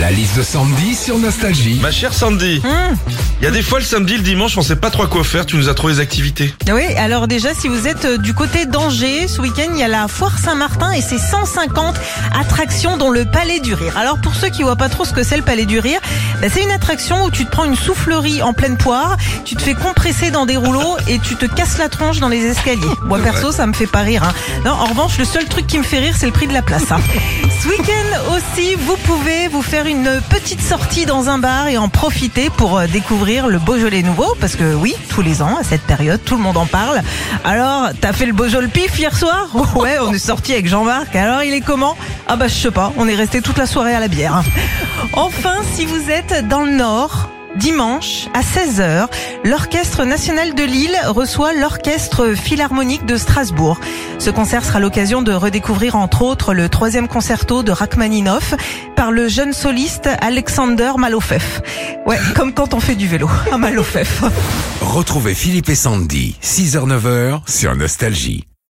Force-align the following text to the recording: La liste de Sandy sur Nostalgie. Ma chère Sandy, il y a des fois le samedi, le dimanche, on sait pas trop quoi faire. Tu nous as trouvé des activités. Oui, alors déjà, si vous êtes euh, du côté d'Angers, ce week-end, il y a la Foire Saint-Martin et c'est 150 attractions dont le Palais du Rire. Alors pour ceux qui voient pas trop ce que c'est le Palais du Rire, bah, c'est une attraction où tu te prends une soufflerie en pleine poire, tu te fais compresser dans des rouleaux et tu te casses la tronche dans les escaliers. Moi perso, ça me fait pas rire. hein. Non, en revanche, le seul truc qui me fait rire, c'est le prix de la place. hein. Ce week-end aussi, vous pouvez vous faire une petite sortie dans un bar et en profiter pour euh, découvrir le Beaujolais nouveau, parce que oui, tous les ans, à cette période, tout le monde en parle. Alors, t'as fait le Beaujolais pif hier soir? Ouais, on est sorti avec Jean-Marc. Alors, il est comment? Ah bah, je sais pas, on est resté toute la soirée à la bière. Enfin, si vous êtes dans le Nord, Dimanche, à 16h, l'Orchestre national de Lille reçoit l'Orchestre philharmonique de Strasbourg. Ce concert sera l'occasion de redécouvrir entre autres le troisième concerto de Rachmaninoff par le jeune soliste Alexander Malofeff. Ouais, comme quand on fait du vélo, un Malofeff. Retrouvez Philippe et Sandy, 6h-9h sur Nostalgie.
La 0.00 0.10
liste 0.10 0.36
de 0.36 0.42
Sandy 0.42 0.94
sur 0.94 1.18
Nostalgie. 1.18 1.78
Ma 1.80 1.90
chère 1.90 2.12
Sandy, 2.12 2.60
il 3.40 3.44
y 3.44 3.46
a 3.46 3.50
des 3.50 3.62
fois 3.62 3.78
le 3.78 3.84
samedi, 3.84 4.16
le 4.16 4.22
dimanche, 4.22 4.56
on 4.58 4.62
sait 4.62 4.76
pas 4.76 4.90
trop 4.90 5.06
quoi 5.06 5.24
faire. 5.24 5.46
Tu 5.46 5.56
nous 5.56 5.70
as 5.70 5.74
trouvé 5.74 5.94
des 5.94 6.00
activités. 6.00 6.54
Oui, 6.70 6.84
alors 6.98 7.26
déjà, 7.28 7.54
si 7.54 7.66
vous 7.68 7.86
êtes 7.86 8.04
euh, 8.04 8.18
du 8.18 8.34
côté 8.34 8.66
d'Angers, 8.66 9.26
ce 9.26 9.40
week-end, 9.40 9.68
il 9.72 9.78
y 9.78 9.82
a 9.82 9.88
la 9.88 10.06
Foire 10.06 10.38
Saint-Martin 10.38 10.92
et 10.92 11.00
c'est 11.00 11.18
150 11.18 11.94
attractions 12.38 12.98
dont 12.98 13.10
le 13.10 13.24
Palais 13.24 13.58
du 13.60 13.72
Rire. 13.72 13.94
Alors 13.96 14.18
pour 14.20 14.34
ceux 14.34 14.48
qui 14.50 14.62
voient 14.62 14.76
pas 14.76 14.90
trop 14.90 15.06
ce 15.06 15.14
que 15.14 15.22
c'est 15.22 15.36
le 15.38 15.42
Palais 15.42 15.64
du 15.64 15.78
Rire, 15.78 16.00
bah, 16.42 16.48
c'est 16.52 16.62
une 16.62 16.70
attraction 16.70 17.24
où 17.24 17.30
tu 17.30 17.46
te 17.46 17.50
prends 17.50 17.64
une 17.64 17.76
soufflerie 17.76 18.42
en 18.42 18.52
pleine 18.52 18.76
poire, 18.76 19.16
tu 19.46 19.56
te 19.56 19.62
fais 19.62 19.74
compresser 19.74 20.30
dans 20.30 20.44
des 20.44 20.58
rouleaux 20.58 20.96
et 21.08 21.18
tu 21.20 21.36
te 21.36 21.46
casses 21.46 21.78
la 21.78 21.88
tronche 21.88 22.18
dans 22.20 22.28
les 22.28 22.44
escaliers. 22.44 22.82
Moi 23.04 23.18
perso, 23.20 23.50
ça 23.50 23.66
me 23.66 23.72
fait 23.72 23.86
pas 23.86 24.00
rire. 24.00 24.24
hein. 24.24 24.34
Non, 24.66 24.72
en 24.72 24.86
revanche, 24.86 25.16
le 25.16 25.24
seul 25.24 25.46
truc 25.46 25.66
qui 25.66 25.78
me 25.78 25.84
fait 25.84 26.00
rire, 26.00 26.14
c'est 26.18 26.26
le 26.26 26.32
prix 26.32 26.46
de 26.48 26.52
la 26.52 26.62
place. 26.62 26.90
hein. 26.92 27.00
Ce 27.62 27.68
week-end 27.68 28.34
aussi, 28.36 28.74
vous 28.86 28.96
pouvez 29.04 29.48
vous 29.48 29.62
faire 29.62 29.85
une 29.86 30.20
petite 30.30 30.60
sortie 30.60 31.06
dans 31.06 31.28
un 31.28 31.38
bar 31.38 31.68
et 31.68 31.78
en 31.78 31.88
profiter 31.88 32.50
pour 32.50 32.78
euh, 32.78 32.86
découvrir 32.86 33.46
le 33.46 33.58
Beaujolais 33.58 34.02
nouveau, 34.02 34.34
parce 34.40 34.56
que 34.56 34.74
oui, 34.74 34.94
tous 35.08 35.22
les 35.22 35.42
ans, 35.42 35.56
à 35.60 35.62
cette 35.62 35.82
période, 35.82 36.20
tout 36.24 36.36
le 36.36 36.42
monde 36.42 36.56
en 36.56 36.66
parle. 36.66 37.02
Alors, 37.44 37.90
t'as 38.00 38.12
fait 38.12 38.26
le 38.26 38.32
Beaujolais 38.32 38.68
pif 38.68 38.98
hier 38.98 39.16
soir? 39.16 39.48
Ouais, 39.76 39.98
on 40.00 40.12
est 40.12 40.18
sorti 40.18 40.52
avec 40.52 40.66
Jean-Marc. 40.66 41.14
Alors, 41.14 41.42
il 41.42 41.54
est 41.54 41.60
comment? 41.60 41.96
Ah 42.26 42.36
bah, 42.36 42.48
je 42.48 42.54
sais 42.54 42.70
pas, 42.70 42.92
on 42.96 43.06
est 43.06 43.14
resté 43.14 43.40
toute 43.42 43.58
la 43.58 43.66
soirée 43.66 43.94
à 43.94 44.00
la 44.00 44.08
bière. 44.08 44.42
Enfin, 45.12 45.56
si 45.74 45.84
vous 45.84 46.10
êtes 46.10 46.48
dans 46.48 46.62
le 46.62 46.72
Nord, 46.72 47.28
Dimanche, 47.56 48.28
à 48.34 48.40
16h, 48.42 49.08
l'Orchestre 49.44 50.04
national 50.04 50.54
de 50.54 50.62
Lille 50.62 50.96
reçoit 51.06 51.54
l'Orchestre 51.54 52.34
philharmonique 52.34 53.06
de 53.06 53.16
Strasbourg. 53.16 53.80
Ce 54.18 54.30
concert 54.30 54.64
sera 54.64 54.78
l'occasion 54.78 55.22
de 55.22 55.32
redécouvrir 55.32 55.96
entre 55.96 56.22
autres 56.22 56.54
le 56.54 56.68
troisième 56.68 57.08
concerto 57.08 57.62
de 57.62 57.72
Rachmaninoff 57.72 58.54
par 58.94 59.10
le 59.10 59.28
jeune 59.28 59.52
soliste 59.52 60.08
Alexander 60.20 60.92
Malofeff. 60.98 61.62
Ouais, 62.06 62.18
comme 62.34 62.52
quand 62.52 62.74
on 62.74 62.80
fait 62.80 62.94
du 62.94 63.08
vélo, 63.08 63.28
un 63.50 63.58
Malofeff. 63.58 64.22
Retrouvez 64.80 65.34
Philippe 65.34 65.68
et 65.68 65.74
Sandy, 65.74 66.36
6h-9h 66.42 67.40
sur 67.48 67.74
Nostalgie. 67.74 68.46